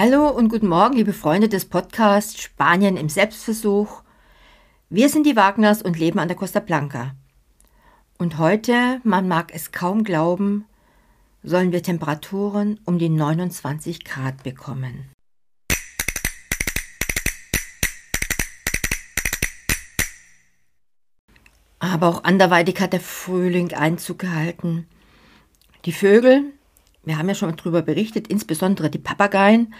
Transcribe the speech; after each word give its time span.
Hallo 0.00 0.28
und 0.28 0.48
guten 0.48 0.68
Morgen, 0.68 0.94
liebe 0.94 1.12
Freunde 1.12 1.48
des 1.48 1.64
Podcasts 1.64 2.40
Spanien 2.40 2.96
im 2.96 3.08
Selbstversuch. 3.08 4.04
Wir 4.88 5.08
sind 5.08 5.26
die 5.26 5.34
Wagners 5.34 5.82
und 5.82 5.98
leben 5.98 6.20
an 6.20 6.28
der 6.28 6.36
Costa 6.36 6.60
Blanca. 6.60 7.16
Und 8.16 8.38
heute, 8.38 9.00
man 9.02 9.26
mag 9.26 9.52
es 9.52 9.72
kaum 9.72 10.04
glauben, 10.04 10.66
sollen 11.42 11.72
wir 11.72 11.82
Temperaturen 11.82 12.78
um 12.84 13.00
die 13.00 13.08
29 13.08 14.04
Grad 14.04 14.44
bekommen. 14.44 15.10
Aber 21.80 22.06
auch 22.06 22.22
anderweitig 22.22 22.80
hat 22.80 22.92
der 22.92 23.00
Frühling 23.00 23.74
Einzug 23.74 24.20
gehalten. 24.20 24.86
Die 25.86 25.92
Vögel, 25.92 26.52
wir 27.04 27.18
haben 27.18 27.28
ja 27.28 27.34
schon 27.34 27.54
darüber 27.56 27.82
berichtet, 27.82 28.28
insbesondere 28.28 28.90
die 28.90 28.98
Papageien, 28.98 29.74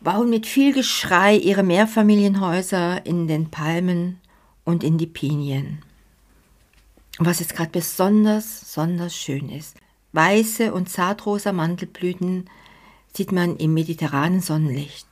bauen 0.00 0.30
mit 0.30 0.46
viel 0.46 0.72
Geschrei 0.72 1.36
ihre 1.36 1.62
Mehrfamilienhäuser 1.62 3.04
in 3.06 3.26
den 3.28 3.50
Palmen 3.50 4.18
und 4.64 4.82
in 4.82 4.98
die 4.98 5.06
Pinien. 5.06 5.82
Was 7.18 7.40
jetzt 7.40 7.54
gerade 7.54 7.70
besonders, 7.70 8.60
besonders 8.60 9.14
schön 9.14 9.50
ist, 9.50 9.76
weiße 10.12 10.72
und 10.72 10.88
zartrosa 10.88 11.52
Mandelblüten 11.52 12.48
sieht 13.12 13.32
man 13.32 13.56
im 13.56 13.74
mediterranen 13.74 14.40
Sonnenlicht. 14.40 15.06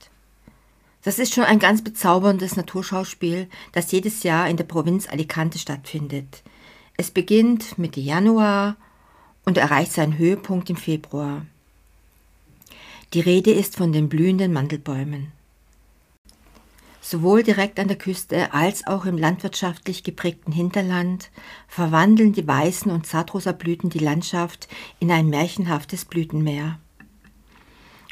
Das 1.02 1.18
ist 1.18 1.34
schon 1.34 1.44
ein 1.44 1.58
ganz 1.58 1.82
bezauberndes 1.82 2.56
Naturschauspiel, 2.56 3.48
das 3.72 3.92
jedes 3.92 4.22
Jahr 4.22 4.48
in 4.48 4.56
der 4.56 4.64
Provinz 4.64 5.08
Alicante 5.08 5.58
stattfindet. 5.58 6.42
Es 6.96 7.10
beginnt 7.10 7.78
Mitte 7.78 8.00
Januar 8.00 8.76
und 9.48 9.56
erreicht 9.56 9.92
seinen 9.92 10.18
Höhepunkt 10.18 10.68
im 10.68 10.76
Februar. 10.76 11.46
Die 13.14 13.20
Rede 13.20 13.50
ist 13.50 13.76
von 13.76 13.92
den 13.92 14.10
blühenden 14.10 14.52
Mandelbäumen. 14.52 15.32
Sowohl 17.00 17.42
direkt 17.42 17.80
an 17.80 17.88
der 17.88 17.96
Küste 17.96 18.52
als 18.52 18.86
auch 18.86 19.06
im 19.06 19.16
landwirtschaftlich 19.16 20.04
geprägten 20.04 20.52
Hinterland 20.52 21.30
verwandeln 21.66 22.34
die 22.34 22.46
weißen 22.46 22.92
und 22.92 23.06
zartrosa 23.06 23.52
Blüten 23.52 23.88
die 23.88 24.00
Landschaft 24.00 24.68
in 25.00 25.10
ein 25.10 25.30
märchenhaftes 25.30 26.04
Blütenmeer. 26.04 26.78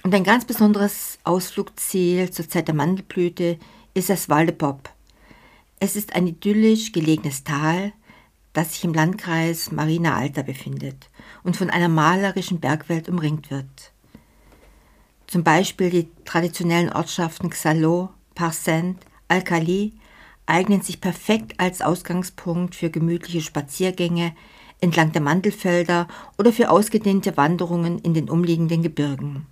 Und 0.05 0.15
ein 0.15 0.25
ganz 0.25 0.47
besonderes 0.47 1.19
Ausflugsziel 1.23 2.31
zur 2.31 2.49
Zeit 2.49 2.69
der 2.69 2.75
Mandelblüte 2.75 3.59
ist 3.93 4.09
das 4.09 4.31
Val 4.31 4.47
de 4.47 4.55
Pop. 4.55 4.89
Es 5.81 5.97
ist 5.97 6.17
ein 6.17 6.29
idyllisch 6.29 6.93
gelegenes 6.93 7.45
Tal, 7.45 7.93
das 8.57 8.73
sich 8.73 8.85
im 8.85 8.95
Landkreis 8.95 9.71
Marina 9.71 10.17
Alta 10.17 10.41
befindet 10.41 11.11
und 11.43 11.57
von 11.57 11.69
einer 11.69 11.89
malerischen 11.89 12.59
Bergwelt 12.59 13.09
umringt 13.09 13.51
wird. 13.51 13.93
Zum 15.27 15.45
Beispiel 15.45 15.91
die 15.91 16.09
traditionellen 16.25 16.91
Ortschaften 16.91 17.51
Xaló, 17.51 18.09
Parcent, 18.35 18.99
Alcali 19.29 19.93
eignen 20.47 20.81
sich 20.81 21.03
perfekt 21.03 21.59
als 21.59 21.83
Ausgangspunkt 21.83 22.75
für 22.75 22.89
gemütliche 22.89 23.43
Spaziergänge 23.43 24.35
entlang 24.81 25.13
der 25.13 25.21
Mandelfelder 25.23 26.09
oder 26.39 26.53
für 26.53 26.71
ausgedehnte 26.71 27.37
Wanderungen 27.37 27.99
in 27.99 28.15
den 28.15 28.31
umliegenden 28.31 28.83
Gebirgen. 28.83 29.47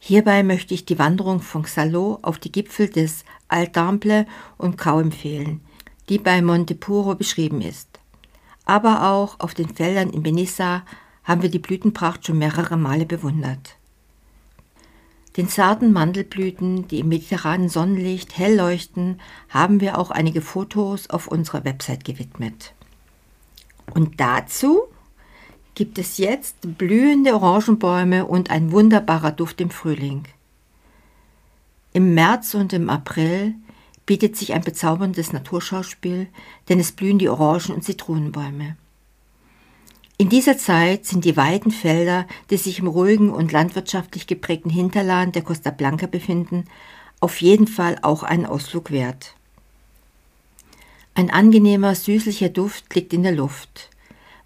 Hierbei 0.00 0.42
möchte 0.42 0.74
ich 0.74 0.84
die 0.84 0.98
Wanderung 0.98 1.40
von 1.40 1.64
Xaló 1.64 2.18
auf 2.22 2.38
die 2.38 2.52
Gipfel 2.52 2.90
des 2.90 3.24
Altample 3.48 4.26
und 4.58 4.76
Kau 4.76 5.00
empfehlen, 5.00 5.62
die 6.08 6.18
bei 6.18 6.42
Montepuro 6.42 7.14
beschrieben 7.14 7.60
ist. 7.60 7.88
Aber 8.64 9.10
auch 9.10 9.40
auf 9.40 9.54
den 9.54 9.68
Feldern 9.68 10.10
in 10.10 10.22
Benissa 10.22 10.82
haben 11.24 11.42
wir 11.42 11.50
die 11.50 11.58
Blütenpracht 11.58 12.26
schon 12.26 12.38
mehrere 12.38 12.76
Male 12.76 13.06
bewundert. 13.06 13.76
Den 15.36 15.48
zarten 15.48 15.92
Mandelblüten, 15.92 16.86
die 16.86 17.00
im 17.00 17.08
mediterranen 17.08 17.68
Sonnenlicht 17.68 18.38
hell 18.38 18.56
leuchten, 18.56 19.20
haben 19.48 19.80
wir 19.80 19.98
auch 19.98 20.10
einige 20.10 20.40
Fotos 20.40 21.10
auf 21.10 21.26
unserer 21.26 21.64
Website 21.64 22.04
gewidmet. 22.04 22.72
Und 23.92 24.20
dazu 24.20 24.82
gibt 25.74 25.98
es 25.98 26.18
jetzt 26.18 26.78
blühende 26.78 27.34
Orangenbäume 27.34 28.26
und 28.26 28.50
ein 28.50 28.70
wunderbarer 28.70 29.32
Duft 29.32 29.60
im 29.60 29.70
Frühling. 29.70 30.22
Im 31.92 32.14
März 32.14 32.54
und 32.54 32.72
im 32.72 32.88
April 32.88 33.54
bietet 34.06 34.36
sich 34.36 34.52
ein 34.52 34.62
bezauberndes 34.62 35.32
Naturschauspiel, 35.32 36.28
denn 36.68 36.80
es 36.80 36.92
blühen 36.92 37.18
die 37.18 37.28
Orangen- 37.28 37.74
und 37.74 37.84
Zitronenbäume. 37.84 38.76
In 40.16 40.28
dieser 40.28 40.56
Zeit 40.56 41.06
sind 41.06 41.24
die 41.24 41.36
weiten 41.36 41.70
Felder, 41.70 42.26
die 42.50 42.56
sich 42.56 42.78
im 42.78 42.86
ruhigen 42.86 43.30
und 43.30 43.50
landwirtschaftlich 43.50 44.26
geprägten 44.26 44.70
Hinterland 44.70 45.34
der 45.34 45.42
Costa 45.42 45.70
Blanca 45.70 46.06
befinden, 46.06 46.66
auf 47.20 47.40
jeden 47.40 47.66
Fall 47.66 47.98
auch 48.02 48.22
einen 48.22 48.46
Ausflug 48.46 48.90
wert. 48.90 49.34
Ein 51.14 51.30
angenehmer, 51.30 51.94
süßlicher 51.94 52.48
Duft 52.48 52.94
liegt 52.94 53.12
in 53.12 53.22
der 53.22 53.32
Luft 53.32 53.90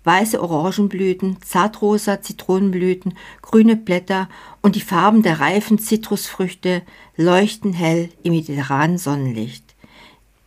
weiße 0.04 0.42
Orangenblüten, 0.42 1.38
zartrosa 1.42 2.22
Zitronenblüten, 2.22 3.14
grüne 3.42 3.76
Blätter 3.76 4.28
und 4.62 4.76
die 4.76 4.81
Farben 4.81 5.22
der 5.22 5.41
reifen 5.41 5.78
Zitrusfrüchte 5.78 6.82
leuchten 7.16 7.72
hell 7.72 8.08
im 8.22 8.32
mediterranen 8.32 8.98
Sonnenlicht. 8.98 9.64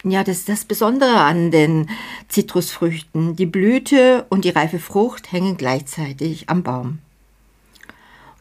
Ja, 0.03 0.23
das 0.23 0.39
ist 0.39 0.49
das 0.49 0.65
Besondere 0.65 1.19
an 1.19 1.51
den 1.51 1.87
Zitrusfrüchten. 2.27 3.35
Die 3.35 3.45
Blüte 3.45 4.25
und 4.29 4.45
die 4.45 4.49
reife 4.49 4.79
Frucht 4.79 5.31
hängen 5.31 5.57
gleichzeitig 5.57 6.49
am 6.49 6.63
Baum. 6.63 6.99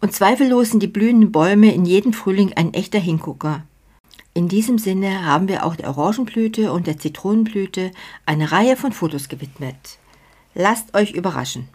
Und 0.00 0.14
zweifellos 0.14 0.70
sind 0.70 0.82
die 0.82 0.86
blühenden 0.86 1.32
Bäume 1.32 1.74
in 1.74 1.84
jedem 1.84 2.14
Frühling 2.14 2.54
ein 2.54 2.72
echter 2.72 2.98
Hingucker. 2.98 3.62
In 4.32 4.48
diesem 4.48 4.78
Sinne 4.78 5.26
haben 5.26 5.48
wir 5.48 5.66
auch 5.66 5.76
der 5.76 5.88
Orangenblüte 5.88 6.72
und 6.72 6.86
der 6.86 6.98
Zitronenblüte 6.98 7.90
eine 8.24 8.52
Reihe 8.52 8.76
von 8.76 8.92
Fotos 8.92 9.28
gewidmet. 9.28 9.98
Lasst 10.54 10.94
euch 10.94 11.12
überraschen. 11.12 11.68